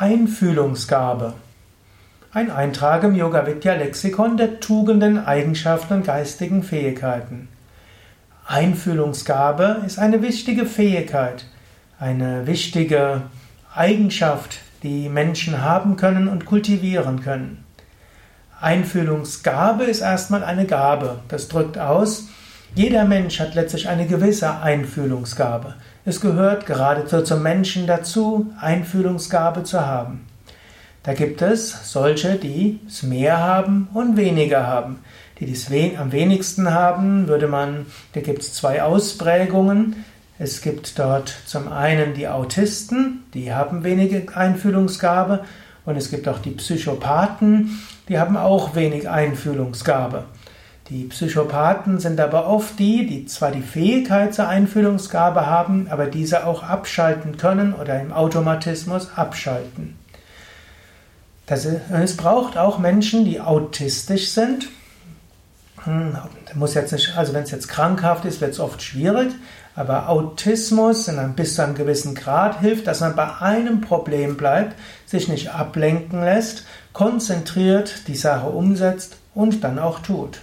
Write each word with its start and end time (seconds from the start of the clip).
Einfühlungsgabe. 0.00 1.32
Ein 2.32 2.52
Eintrag 2.52 3.02
im 3.02 3.16
Yoga 3.16 3.48
Vidya 3.48 3.74
Lexikon 3.74 4.36
der 4.36 4.60
Tugenden, 4.60 5.18
Eigenschaften 5.18 5.94
und 5.94 6.06
geistigen 6.06 6.62
Fähigkeiten. 6.62 7.48
Einfühlungsgabe 8.46 9.82
ist 9.84 9.98
eine 9.98 10.22
wichtige 10.22 10.66
Fähigkeit, 10.66 11.46
eine 11.98 12.46
wichtige 12.46 13.22
Eigenschaft, 13.74 14.60
die 14.84 15.08
Menschen 15.08 15.62
haben 15.62 15.96
können 15.96 16.28
und 16.28 16.44
kultivieren 16.44 17.20
können. 17.20 17.64
Einfühlungsgabe 18.60 19.82
ist 19.82 20.02
erstmal 20.02 20.44
eine 20.44 20.66
Gabe. 20.66 21.18
Das 21.26 21.48
drückt 21.48 21.76
aus, 21.76 22.28
jeder 22.76 23.04
Mensch 23.04 23.40
hat 23.40 23.56
letztlich 23.56 23.88
eine 23.88 24.06
gewisse 24.06 24.60
Einfühlungsgabe. 24.60 25.74
Es 26.08 26.22
gehört 26.22 26.64
geradezu 26.64 27.20
zum 27.20 27.42
Menschen 27.42 27.86
dazu, 27.86 28.50
Einfühlungsgabe 28.58 29.64
zu 29.64 29.84
haben. 29.84 30.26
Da 31.02 31.12
gibt 31.12 31.42
es 31.42 31.92
solche, 31.92 32.36
die 32.36 32.80
es 32.88 33.02
mehr 33.02 33.40
haben 33.40 33.88
und 33.92 34.16
weniger 34.16 34.66
haben. 34.66 35.00
Die, 35.38 35.44
die 35.44 35.52
es 35.52 35.70
am 35.98 36.10
wenigsten 36.10 36.72
haben, 36.72 37.28
würde 37.28 37.46
man, 37.46 37.84
da 38.14 38.22
gibt 38.22 38.40
es 38.40 38.54
zwei 38.54 38.82
Ausprägungen. 38.82 40.02
Es 40.38 40.62
gibt 40.62 40.98
dort 40.98 41.28
zum 41.44 41.70
einen 41.70 42.14
die 42.14 42.26
Autisten, 42.26 43.24
die 43.34 43.52
haben 43.52 43.84
wenige 43.84 44.34
Einfühlungsgabe, 44.34 45.44
und 45.84 45.96
es 45.96 46.10
gibt 46.10 46.26
auch 46.26 46.38
die 46.38 46.52
Psychopathen, 46.52 47.82
die 48.08 48.18
haben 48.18 48.38
auch 48.38 48.74
wenig 48.74 49.10
Einfühlungsgabe. 49.10 50.24
Die 50.90 51.04
Psychopathen 51.04 52.00
sind 52.00 52.18
aber 52.18 52.46
oft 52.46 52.78
die, 52.78 53.06
die 53.06 53.26
zwar 53.26 53.50
die 53.50 53.60
Fähigkeit 53.60 54.34
zur 54.34 54.48
Einfühlungsgabe 54.48 55.44
haben, 55.44 55.86
aber 55.90 56.06
diese 56.06 56.46
auch 56.46 56.62
abschalten 56.62 57.36
können 57.36 57.74
oder 57.74 58.00
im 58.00 58.10
Automatismus 58.10 59.10
abschalten. 59.14 59.98
Das 61.44 61.66
ist, 61.66 61.80
es 61.90 62.16
braucht 62.16 62.56
auch 62.56 62.78
Menschen, 62.78 63.26
die 63.26 63.40
autistisch 63.40 64.30
sind. 64.30 64.68
Hm, 65.84 66.16
muss 66.54 66.72
jetzt 66.72 66.92
nicht, 66.92 67.16
also 67.18 67.34
wenn 67.34 67.42
es 67.42 67.50
jetzt 67.50 67.68
krankhaft 67.68 68.24
ist, 68.24 68.40
wird 68.40 68.52
es 68.52 68.60
oft 68.60 68.80
schwierig, 68.80 69.32
aber 69.76 70.08
Autismus 70.08 71.06
in 71.08 71.18
einem, 71.18 71.34
bis 71.34 71.54
zu 71.54 71.62
einem 71.62 71.74
gewissen 71.74 72.14
Grad 72.14 72.60
hilft, 72.60 72.86
dass 72.86 73.00
man 73.00 73.14
bei 73.14 73.36
einem 73.40 73.82
Problem 73.82 74.38
bleibt, 74.38 74.74
sich 75.04 75.28
nicht 75.28 75.54
ablenken 75.54 76.22
lässt, 76.22 76.64
konzentriert 76.94 78.08
die 78.08 78.16
Sache 78.16 78.48
umsetzt 78.48 79.18
und 79.34 79.62
dann 79.62 79.78
auch 79.78 80.00
tut. 80.00 80.40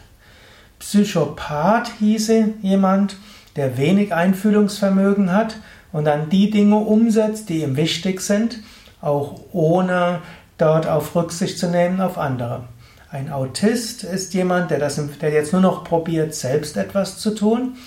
Psychopath 0.80 1.92
hieße 2.00 2.50
jemand, 2.62 3.18
der 3.56 3.78
wenig 3.78 4.14
Einfühlungsvermögen 4.14 5.32
hat 5.32 5.58
und 5.92 6.06
dann 6.06 6.30
die 6.30 6.50
Dinge 6.50 6.76
umsetzt, 6.78 7.50
die 7.50 7.64
ihm 7.64 7.78
wichtig 7.78 8.22
sind, 8.22 8.60
auch 9.02 9.40
ohne 9.52 10.22
dort 10.58 10.88
auf 10.88 11.16
Rücksicht 11.16 11.58
zu 11.58 11.68
nehmen 11.70 12.02
auf 12.02 12.18
andere. 12.18 12.64
Ein 13.12 13.32
Autist 13.32 14.04
ist 14.04 14.34
jemand, 14.34 14.72
der, 14.72 14.80
das, 14.80 15.00
der 15.22 15.30
jetzt 15.32 15.54
nur 15.54 15.62
noch 15.62 15.84
probiert, 15.86 16.36
selbst 16.36 16.76
etwas 16.76 17.18
zu 17.18 17.34
tun, 17.34 17.78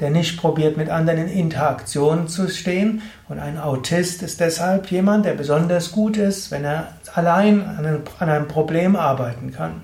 der 0.00 0.10
nicht 0.10 0.38
probiert, 0.38 0.76
mit 0.76 0.88
anderen 0.88 1.18
in 1.20 1.28
Interaktion 1.28 2.28
zu 2.28 2.48
stehen. 2.48 3.02
Und 3.28 3.38
ein 3.38 3.58
Autist 3.58 4.22
ist 4.22 4.40
deshalb 4.40 4.90
jemand, 4.90 5.26
der 5.26 5.34
besonders 5.34 5.92
gut 5.92 6.16
ist, 6.16 6.50
wenn 6.50 6.64
er 6.64 6.94
allein 7.14 7.66
an 7.66 7.84
einem, 7.84 8.02
an 8.18 8.30
einem 8.30 8.48
Problem 8.48 8.96
arbeiten 8.96 9.52
kann. 9.52 9.82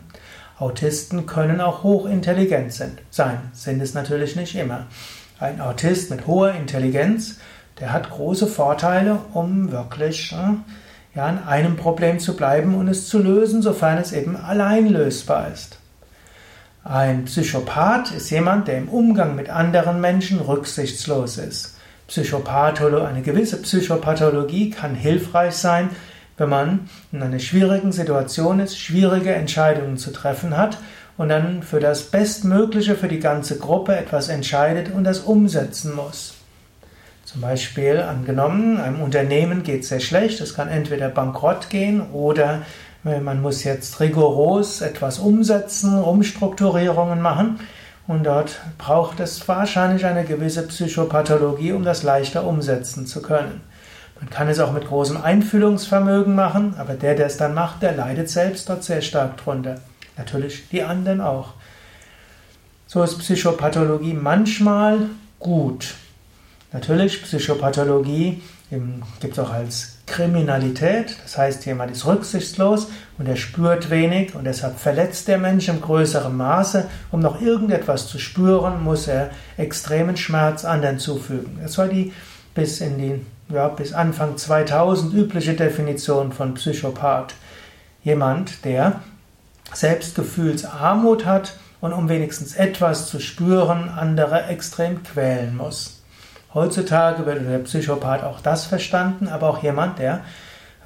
Autisten 0.59 1.27
können 1.27 1.61
auch 1.61 1.83
hochintelligent 1.83 2.73
sein, 2.73 3.39
sind 3.53 3.81
es 3.81 3.95
natürlich 3.95 4.37
nicht 4.37 4.55
immer. 4.55 4.87
Ein 5.41 5.61
Autist 5.61 6.11
mit 6.11 6.27
hoher 6.27 6.53
Intelligenz, 6.53 7.39
der 7.81 7.93
hat 7.93 8.11
große 8.11 8.47
Vorteile, 8.47 9.19
um 9.33 9.73
wirklich 9.73 10.33
äh, 10.33 11.17
ja, 11.17 11.27
an 11.27 11.45
einem 11.45 11.77
Problem 11.77 12.21
zu 12.21 12.37
bleiben 12.37 12.75
und 12.77 12.87
es 12.89 13.09
zu 13.09 13.19
lösen, 13.19 13.63
sofern 13.63 13.99
es 13.99 14.13
eben 14.13 14.37
allein 14.37 14.89
lösbar 14.89 15.51
ist. 15.53 15.79
Ein 16.85 17.25
Psychopath 17.25 18.13
ist 18.13 18.31
jemand, 18.31 18.69
der 18.69 18.79
im 18.79 18.89
Umgang 18.89 19.35
mit 19.35 19.49
anderen 19.49 20.01
Menschen 20.01 20.39
rücksichtslos 20.39 21.39
ist. 21.39 21.77
Psychopathologie, 22.09 23.07
eine 23.07 23.23
gewisse 23.23 23.63
Psychopathologie 23.63 24.71
kann 24.71 24.95
hilfreich 24.95 25.55
sein, 25.55 25.91
wenn 26.37 26.49
man 26.49 26.91
in 27.13 27.23
einer 27.23 27.39
schwierigen 27.39 27.93
Situation 27.93 28.61
ist, 28.61 28.79
schwierige 28.79 29.35
Entscheidungen 29.35 29.99
zu 29.99 30.13
treffen 30.13 30.57
hat 30.57 30.79
und 31.17 31.29
dann 31.29 31.63
für 31.63 31.81
das 31.81 32.03
Bestmögliche 32.03 32.97
für 32.97 33.09
die 33.09 33.21
ganze 33.21 33.59
Gruppe 33.59 33.97
etwas 33.97 34.29
entscheidet 34.29 34.93
und 34.93 35.05
das 35.05 35.21
umsetzen 35.21 35.95
muss. 35.95 36.35
Zum 37.25 37.41
Beispiel 37.41 38.01
angenommen, 38.01 38.79
einem 38.79 39.01
Unternehmen 39.01 39.63
geht 39.63 39.83
es 39.83 39.89
sehr 39.89 40.01
schlecht, 40.01 40.41
es 40.41 40.55
kann 40.55 40.69
entweder 40.69 41.09
bankrott 41.09 41.71
gehen 41.71 42.03
oder 42.13 42.63
man 43.03 43.43
muss 43.43 43.65
jetzt 43.65 44.01
rigoros 44.01 44.81
etwas 44.81 45.19
umsetzen, 45.19 45.99
Umstrukturierungen 45.99 47.21
machen 47.21 47.61
und 48.07 48.25
dort 48.25 48.61
braucht 48.79 49.21
es 49.21 49.47
wahrscheinlich 49.47 50.05
eine 50.05 50.25
gewisse 50.25 50.67
Psychopathologie, 50.67 51.73
um 51.73 51.85
das 51.85 52.03
leichter 52.03 52.47
umsetzen 52.47 53.07
zu 53.07 53.23
können. 53.23 53.61
Man 54.21 54.31
kann 54.31 54.49
es 54.49 54.61
auch 54.61 54.73
mit 54.73 54.87
großem 54.87 55.21
Einfühlungsvermögen 55.23 56.35
machen, 56.35 56.75
aber 56.79 56.95
der, 56.95 57.15
der 57.15 57.27
es 57.27 57.37
dann 57.37 57.55
macht, 57.55 57.83
der 57.83 57.93
leidet 57.93 58.31
selbst 58.31 58.69
dort 58.69 58.85
sehr 58.85 59.03
stark 59.03 59.37
drunter. 59.37 59.81
Natürlich 60.17 60.69
die 60.69 60.83
anderen 60.83 61.21
auch. 61.21 61.55
So 62.87 63.03
ist 63.03 63.19
Psychopathologie 63.19 64.15
manchmal 64.15 65.09
gut. 65.41 65.95
Natürlich, 66.73 67.23
Psychopathologie 67.23 68.41
gibt 69.21 69.35
es 69.35 69.39
auch 69.39 69.53
als 69.53 69.99
Kriminalität, 70.07 71.17
das 71.23 71.39
heißt, 71.39 71.65
jemand 71.67 71.93
ist 71.93 72.05
rücksichtslos 72.05 72.89
und 73.19 73.27
er 73.27 73.37
spürt 73.37 73.91
wenig 73.91 74.35
und 74.35 74.45
deshalb 74.45 74.79
verletzt 74.79 75.29
der 75.29 75.39
Mensch 75.39 75.69
im 75.69 75.81
größeren 75.81 76.37
Maße. 76.37 76.89
Um 77.11 77.21
noch 77.21 77.41
irgendetwas 77.41 78.09
zu 78.09 78.19
spüren, 78.19 78.83
muss 78.83 79.07
er 79.07 79.31
extremen 79.57 80.17
Schmerz 80.17 80.65
anderen 80.65 80.99
zufügen. 80.99 81.59
Das 81.63 81.79
war 81.79 81.89
die 81.89 82.13
bis 82.55 82.81
in 82.81 82.99
die 82.99 83.27
ja, 83.53 83.69
bis 83.69 83.93
Anfang 83.93 84.37
2000 84.37 85.13
übliche 85.15 85.55
Definition 85.55 86.33
von 86.33 86.55
Psychopath. 86.55 87.35
Jemand, 88.03 88.65
der 88.65 89.01
Selbstgefühlsarmut 89.73 91.25
hat 91.27 91.57
und 91.81 91.93
um 91.93 92.09
wenigstens 92.09 92.55
etwas 92.55 93.09
zu 93.09 93.21
spüren, 93.21 93.89
andere 93.89 94.47
extrem 94.47 95.03
quälen 95.03 95.57
muss. 95.57 96.03
Heutzutage 96.53 97.27
wird 97.27 97.47
der 97.49 97.59
Psychopath 97.59 98.23
auch 98.23 98.41
das 98.41 98.67
verstanden, 98.67 99.29
aber 99.29 99.51
auch 99.51 99.63
jemand, 99.63 99.99
der 99.99 100.21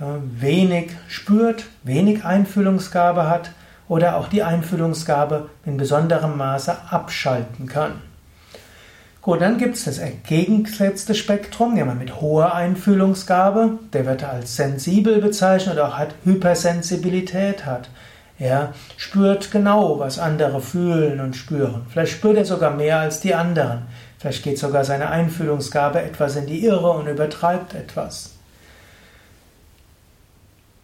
äh, 0.00 0.04
wenig 0.40 0.92
spürt, 1.08 1.66
wenig 1.82 2.24
Einfühlungsgabe 2.24 3.28
hat 3.28 3.50
oder 3.88 4.16
auch 4.16 4.28
die 4.28 4.42
Einfühlungsgabe 4.42 5.50
in 5.64 5.76
besonderem 5.76 6.36
Maße 6.36 6.74
abschalten 6.90 7.66
kann. 7.66 8.02
Gut, 9.20 9.40
dann 9.40 9.58
gibt 9.58 9.74
es 9.74 9.84
das 9.84 9.98
entgegengesetzte 9.98 11.14
Spektrum, 11.14 11.76
jemand 11.76 11.98
mit 11.98 12.20
hoher 12.20 12.54
Einfühlungsgabe, 12.54 13.78
der 13.92 14.06
wird 14.06 14.22
als 14.22 14.56
sensibel 14.56 15.20
bezeichnet 15.20 15.74
oder 15.74 15.88
auch 15.88 15.98
hat 15.98 16.14
Hypersensibilität 16.24 17.66
hat. 17.66 17.90
Er 18.38 18.72
spürt 18.96 19.50
genau, 19.50 19.98
was 19.98 20.20
andere 20.20 20.60
fühlen 20.60 21.18
und 21.18 21.34
spüren. 21.34 21.82
Vielleicht 21.90 22.12
spürt 22.12 22.36
er 22.36 22.44
sogar 22.44 22.70
mehr 22.70 23.00
als 23.00 23.18
die 23.20 23.34
anderen. 23.34 23.82
Vielleicht 24.18 24.44
geht 24.44 24.58
sogar 24.58 24.84
seine 24.84 25.10
Einfühlungsgabe 25.10 26.00
etwas 26.00 26.36
in 26.36 26.46
die 26.46 26.64
Irre 26.64 26.90
und 26.90 27.08
übertreibt 27.08 27.74
etwas. 27.74 28.34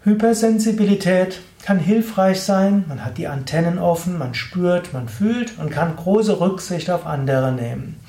Hypersensibilität 0.03 1.41
kann 1.65 1.79
hilfreich 1.79 2.43
sein, 2.43 2.85
man 2.89 3.05
hat 3.05 3.17
die 3.17 3.29
Antennen 3.29 3.79
offen, 3.79 4.19
man 4.19 4.35
spürt, 4.35 4.93
man 4.93 5.09
fühlt 5.09 5.59
und 5.59 5.71
kann 5.71 5.97
große 5.97 6.41
Rücksicht 6.41 6.91
auf 6.91 7.07
andere 7.07 7.53
nehmen. 7.53 8.01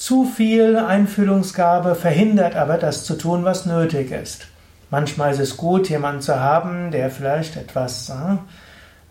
Zu 0.00 0.24
viel 0.24 0.78
Einfühlungsgabe 0.78 1.94
verhindert 1.94 2.56
aber 2.56 2.78
das 2.78 3.04
zu 3.04 3.18
tun, 3.18 3.44
was 3.44 3.66
nötig 3.66 4.10
ist. 4.12 4.46
Manchmal 4.90 5.30
ist 5.32 5.40
es 5.40 5.58
gut, 5.58 5.90
jemanden 5.90 6.22
zu 6.22 6.40
haben, 6.40 6.90
der 6.90 7.10
vielleicht 7.10 7.58
etwas, 7.58 8.08
äh, 8.08 8.14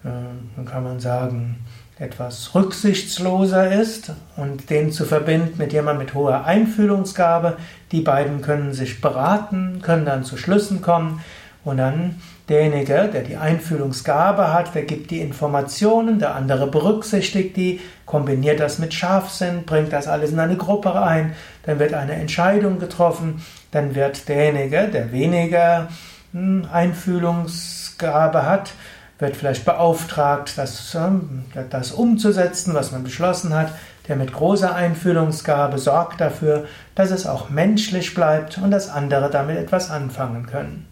dann 0.04 0.66
kann 0.66 0.84
man 0.84 1.00
sagen, 1.00 1.64
etwas 2.00 2.56
rücksichtsloser 2.56 3.72
ist 3.72 4.14
und 4.36 4.72
den 4.72 4.92
zu 4.92 5.06
verbinden 5.06 5.60
mit 5.60 5.74
jemandem 5.74 6.08
mit 6.08 6.16
hoher 6.16 6.46
Einfühlungsgabe. 6.46 7.58
Die 7.92 8.02
beiden 8.02 8.42
können 8.42 8.74
sich 8.74 9.00
beraten, 9.00 9.84
können 9.84 10.06
dann 10.06 10.24
zu 10.24 10.38
Schlüssen 10.38 10.82
kommen 10.82 11.22
und 11.64 11.78
dann 11.78 12.20
derjenige, 12.50 13.10
der 13.14 13.22
die 13.22 13.38
Einfühlungsgabe 13.38 14.52
hat, 14.52 14.74
der 14.74 14.84
gibt 14.84 15.12
die 15.12 15.22
Informationen, 15.22 16.20
der 16.20 16.36
andere 16.36 16.68
berücksichtigt 16.68 17.56
die, 17.56 17.80
kombiniert 18.06 18.60
das 18.60 18.80
mit 18.80 18.94
Scharfsinn, 18.94 19.64
bringt 19.66 19.94
das 19.94 20.08
alles 20.08 20.32
in 20.32 20.40
eine 20.40 20.58
Gruppe 20.58 21.00
ein, 21.02 21.36
dann 21.64 21.80
wird 21.80 21.94
eine 21.94 22.14
Entscheidung 22.14 22.80
getroffen, 22.80 23.44
dann 23.72 23.94
wird 23.94 24.28
derjenige, 24.28 24.88
der 24.88 25.12
weniger 25.12 25.90
hm, 26.34 26.68
Einfühlungsgabe 26.72 28.46
hat, 28.46 28.72
wird 29.20 29.36
vielleicht 29.36 29.66
beauftragt, 29.66 30.58
das, 30.58 30.94
hm, 30.94 31.44
das 31.70 31.92
umzusetzen, 31.92 32.74
was 32.74 32.92
man 32.92 33.04
beschlossen 33.04 33.54
hat. 33.54 33.72
Der 34.08 34.16
mit 34.16 34.34
großer 34.34 34.74
Einfühlungsgabe 34.74 35.78
sorgt 35.78 36.20
dafür, 36.20 36.66
dass 36.96 37.12
es 37.12 37.28
auch 37.28 37.52
menschlich 37.52 38.16
bleibt 38.16 38.58
und 38.58 38.72
dass 38.72 38.90
andere 38.90 39.30
damit 39.30 39.58
etwas 39.58 39.92
anfangen 39.92 40.48
können. 40.48 40.89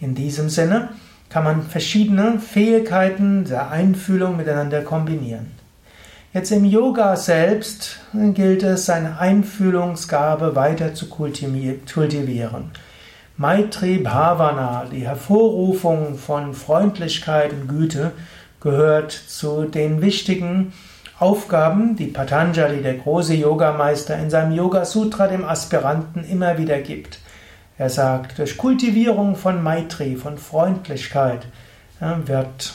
In 0.00 0.14
diesem 0.14 0.48
Sinne 0.48 0.88
kann 1.28 1.44
man 1.44 1.62
verschiedene 1.62 2.40
Fähigkeiten 2.40 3.44
der 3.44 3.70
Einfühlung 3.70 4.36
miteinander 4.36 4.82
kombinieren. 4.82 5.52
Jetzt 6.32 6.52
im 6.52 6.64
Yoga 6.64 7.16
selbst 7.16 8.00
gilt 8.12 8.62
es, 8.62 8.86
seine 8.86 9.18
Einfühlungsgabe 9.18 10.56
weiter 10.56 10.94
zu 10.94 11.08
kultivieren. 11.08 12.70
Maitri 13.36 13.98
Bhavana, 13.98 14.86
die 14.90 15.06
Hervorrufung 15.06 16.16
von 16.16 16.54
Freundlichkeit 16.54 17.52
und 17.52 17.68
Güte, 17.68 18.12
gehört 18.60 19.12
zu 19.12 19.64
den 19.64 20.02
wichtigen 20.02 20.72
Aufgaben, 21.18 21.96
die 21.96 22.06
Patanjali, 22.06 22.82
der 22.82 22.94
große 22.94 23.34
Yogameister, 23.34 24.18
in 24.18 24.30
seinem 24.30 24.52
Yoga 24.52 24.84
Sutra 24.84 25.26
dem 25.26 25.44
Aspiranten 25.44 26.24
immer 26.24 26.58
wieder 26.58 26.78
gibt. 26.78 27.19
Er 27.80 27.88
sagt, 27.88 28.38
durch 28.38 28.58
Kultivierung 28.58 29.36
von 29.36 29.62
Maitri, 29.62 30.14
von 30.14 30.36
Freundlichkeit, 30.36 31.46
wird 31.98 32.74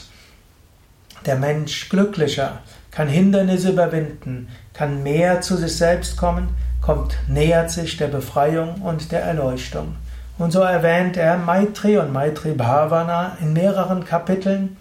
der 1.24 1.36
Mensch 1.36 1.88
glücklicher, 1.88 2.58
kann 2.90 3.06
Hindernisse 3.06 3.70
überwinden, 3.70 4.48
kann 4.72 5.04
mehr 5.04 5.42
zu 5.42 5.56
sich 5.56 5.76
selbst 5.76 6.16
kommen, 6.16 6.48
kommt 6.82 7.16
nähert 7.28 7.70
sich 7.70 7.96
der 7.96 8.08
Befreiung 8.08 8.82
und 8.82 9.12
der 9.12 9.22
Erleuchtung. 9.22 9.94
Und 10.38 10.50
so 10.50 10.62
erwähnt 10.62 11.16
er 11.16 11.38
Maitri 11.38 11.98
und 11.98 12.12
Maitri 12.12 12.54
Bhavana 12.54 13.38
in 13.40 13.52
mehreren 13.52 14.04
Kapiteln 14.04 14.76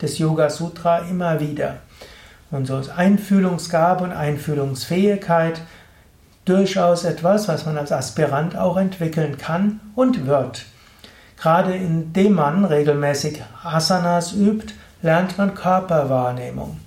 des 0.00 0.18
Yoga 0.18 0.48
Sutra 0.48 0.98
immer 0.98 1.40
wieder. 1.40 1.78
Und 2.52 2.66
so 2.66 2.78
ist 2.78 2.90
Einfühlungsgabe 2.90 4.04
und 4.04 4.12
Einfühlungsfähigkeit 4.12 5.60
durchaus 6.46 7.04
etwas, 7.04 7.48
was 7.48 7.66
man 7.66 7.76
als 7.76 7.92
Aspirant 7.92 8.56
auch 8.56 8.78
entwickeln 8.78 9.36
kann 9.36 9.80
und 9.94 10.26
wird. 10.26 10.64
Gerade 11.38 11.74
indem 11.74 12.34
man 12.34 12.64
regelmäßig 12.64 13.42
Asanas 13.62 14.32
übt, 14.32 14.72
lernt 15.02 15.36
man 15.36 15.54
Körperwahrnehmung. 15.54 16.78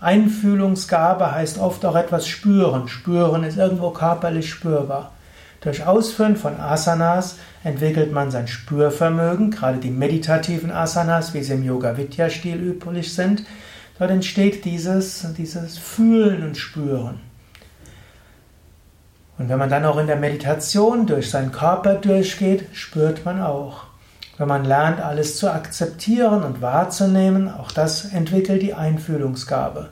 Einfühlungsgabe 0.00 1.32
heißt 1.32 1.58
oft 1.58 1.84
auch 1.84 1.96
etwas 1.96 2.26
spüren. 2.26 2.88
Spüren 2.88 3.44
ist 3.44 3.58
irgendwo 3.58 3.90
körperlich 3.90 4.48
spürbar. 4.48 5.12
Durch 5.60 5.84
Ausführen 5.84 6.36
von 6.36 6.60
Asanas 6.60 7.36
entwickelt 7.64 8.12
man 8.12 8.30
sein 8.30 8.46
Spürvermögen, 8.46 9.50
gerade 9.50 9.78
die 9.78 9.90
meditativen 9.90 10.70
Asanas, 10.70 11.34
wie 11.34 11.42
sie 11.42 11.54
im 11.54 11.64
Yoga-Vidya-Stil 11.64 12.56
üblich 12.56 13.12
sind. 13.12 13.42
Dort 13.98 14.12
entsteht 14.12 14.64
dieses, 14.64 15.26
dieses 15.36 15.76
Fühlen 15.76 16.44
und 16.44 16.56
Spüren. 16.56 17.27
Und 19.38 19.48
wenn 19.48 19.58
man 19.58 19.70
dann 19.70 19.84
auch 19.84 19.98
in 19.98 20.08
der 20.08 20.16
Meditation 20.16 21.06
durch 21.06 21.30
seinen 21.30 21.52
Körper 21.52 21.94
durchgeht, 21.94 22.66
spürt 22.72 23.24
man 23.24 23.40
auch. 23.40 23.84
Wenn 24.36 24.48
man 24.48 24.64
lernt, 24.64 25.00
alles 25.00 25.36
zu 25.36 25.52
akzeptieren 25.52 26.42
und 26.42 26.60
wahrzunehmen, 26.60 27.48
auch 27.52 27.72
das 27.72 28.12
entwickelt 28.12 28.62
die 28.62 28.74
Einfühlungsgabe. 28.74 29.90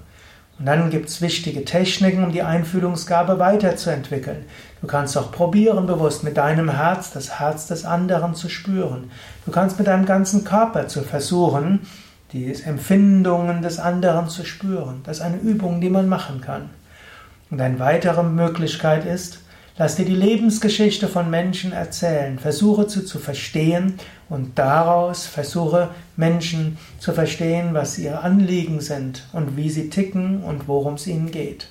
Und 0.59 0.67
dann 0.67 0.91
gibt 0.91 1.09
es 1.09 1.21
wichtige 1.21 1.65
Techniken, 1.65 2.25
um 2.25 2.33
die 2.33 2.43
Einfühlungsgabe 2.43 3.39
weiterzuentwickeln. 3.39 4.45
Du 4.81 4.87
kannst 4.87 5.17
auch 5.19 5.31
probieren, 5.31 5.87
bewusst 5.87 6.25
mit 6.25 6.37
deinem 6.37 6.71
Herz 6.71 7.13
das 7.13 7.39
Herz 7.39 7.67
des 7.67 7.85
anderen 7.85 8.35
zu 8.35 8.49
spüren. 8.49 9.11
Du 9.45 9.53
kannst 9.53 9.79
mit 9.79 9.87
deinem 9.87 10.07
ganzen 10.07 10.45
Körper 10.45 10.89
zu 10.89 11.03
versuchen, 11.03 11.81
die 12.33 12.55
Empfindungen 12.65 13.63
des 13.63 13.79
anderen 13.79 14.29
zu 14.29 14.45
spüren. 14.45 15.03
Das 15.05 15.19
ist 15.19 15.23
eine 15.23 15.39
Übung, 15.39 15.81
die 15.81 15.91
man 15.91 16.09
machen 16.09 16.41
kann. 16.41 16.71
Und 17.51 17.61
eine 17.61 17.79
weitere 17.79 18.23
Möglichkeit 18.23 19.05
ist, 19.05 19.41
lass 19.79 19.97
dir 19.97 20.05
die 20.05 20.15
Lebensgeschichte 20.15 21.07
von 21.07 21.31
Menschen 21.31 21.73
erzählen. 21.73 22.39
Versuche 22.39 22.87
zu, 22.87 23.05
zu 23.05 23.19
verstehen 23.19 23.95
und 24.29 24.59
daraus 24.59 25.27
versuche 25.27 25.91
Menschen 26.17 26.79
zu 26.99 27.13
verstehen, 27.13 27.73
was 27.73 27.99
ihre 27.99 28.21
Anliegen 28.21 28.81
sind 28.81 29.25
und 29.33 29.57
wie 29.57 29.71
sie 29.71 29.91
ticken 29.91 30.43
und 30.43 30.67
worum 30.67 30.95
es 30.95 31.07
ihnen 31.07 31.31
geht. 31.31 31.69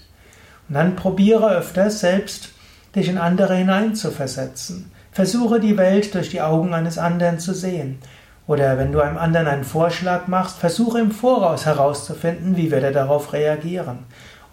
Und 0.69 0.75
dann 0.75 0.95
probiere 0.95 1.51
öfters 1.51 2.00
selbst, 2.00 2.50
dich 2.95 3.10
in 3.10 3.18
andere 3.18 3.56
hineinzuversetzen. 3.56 4.92
Versuche 5.12 5.60
die 5.60 5.77
Welt 5.77 6.13
durch 6.16 6.30
die 6.30 6.42
Augen 6.42 6.74
eines 6.74 6.98
anderen 6.98 7.39
zu 7.39 7.54
sehen. 7.54 8.00
Oder 8.48 8.77
wenn 8.77 8.92
du 8.92 9.01
einem 9.01 9.18
anderen 9.18 9.48
einen 9.48 9.63
Vorschlag 9.63 10.27
machst, 10.27 10.57
versuche 10.57 11.00
im 11.00 11.12
Voraus 11.12 11.66
herauszufinden, 11.66 12.56
wie 12.56 12.69
wird 12.69 12.83
er 12.83 12.92
darauf 12.92 13.33
reagieren. 13.33 14.00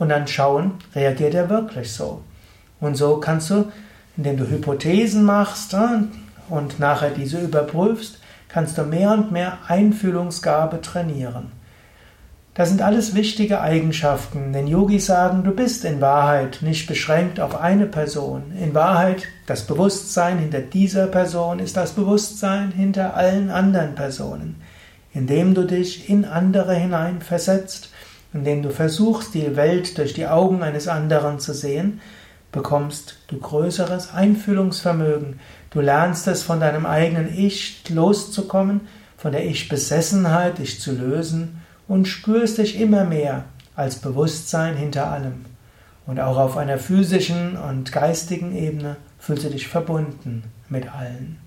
Und 0.02 0.08
dann 0.08 0.26
schauen, 0.26 0.72
reagiert 0.96 1.32
er 1.32 1.48
wirklich 1.48 1.92
so. 1.92 2.22
Und 2.80 2.96
so 2.96 3.18
kannst 3.18 3.50
du, 3.50 3.70
indem 4.16 4.36
du 4.36 4.50
Hypothesen 4.50 5.22
machst 5.22 5.74
äh, 5.74 6.00
und 6.48 6.80
nachher 6.80 7.10
diese 7.10 7.38
überprüfst, 7.38 8.18
kannst 8.48 8.76
du 8.76 8.82
mehr 8.82 9.12
und 9.12 9.30
mehr 9.30 9.58
Einfühlungsgabe 9.68 10.80
trainieren. 10.80 11.52
Das 12.54 12.70
sind 12.70 12.82
alles 12.82 13.14
wichtige 13.14 13.60
Eigenschaften, 13.60 14.52
denn 14.52 14.66
Yogis 14.66 15.06
sagen, 15.06 15.44
du 15.44 15.52
bist 15.52 15.84
in 15.84 16.00
Wahrheit 16.00 16.58
nicht 16.62 16.88
beschränkt 16.88 17.38
auf 17.38 17.60
eine 17.60 17.86
Person. 17.86 18.52
In 18.60 18.74
Wahrheit, 18.74 19.28
das 19.46 19.68
Bewusstsein 19.68 20.38
hinter 20.38 20.62
dieser 20.62 21.06
Person 21.06 21.60
ist 21.60 21.76
das 21.76 21.92
Bewusstsein 21.92 22.72
hinter 22.72 23.14
allen 23.14 23.52
anderen 23.52 23.94
Personen. 23.94 24.60
Indem 25.14 25.54
du 25.54 25.62
dich 25.62 26.10
in 26.10 26.24
andere 26.24 26.74
hinein 26.74 27.20
versetzt, 27.20 27.91
indem 28.32 28.62
du 28.62 28.70
versuchst, 28.70 29.34
die 29.34 29.56
Welt 29.56 29.98
durch 29.98 30.14
die 30.14 30.26
Augen 30.26 30.62
eines 30.62 30.88
anderen 30.88 31.38
zu 31.38 31.52
sehen, 31.52 32.00
bekommst 32.50 33.16
du 33.28 33.38
größeres 33.38 34.12
Einfühlungsvermögen. 34.12 35.40
Du 35.70 35.80
lernst 35.80 36.26
es 36.28 36.42
von 36.42 36.60
deinem 36.60 36.86
eigenen 36.86 37.36
Ich 37.36 37.88
loszukommen, 37.88 38.82
von 39.16 39.32
der 39.32 39.46
Ich-Besessenheit 39.46 40.58
dich 40.58 40.80
zu 40.80 40.92
lösen 40.92 41.60
und 41.88 42.06
spürst 42.06 42.58
dich 42.58 42.80
immer 42.80 43.04
mehr 43.04 43.44
als 43.74 43.96
Bewusstsein 43.96 44.76
hinter 44.76 45.10
allem. 45.10 45.46
Und 46.06 46.20
auch 46.20 46.36
auf 46.36 46.56
einer 46.56 46.78
physischen 46.78 47.56
und 47.56 47.92
geistigen 47.92 48.54
Ebene 48.56 48.96
fühlst 49.18 49.44
du 49.44 49.50
dich 49.50 49.68
verbunden 49.68 50.42
mit 50.68 50.92
allen. 50.92 51.38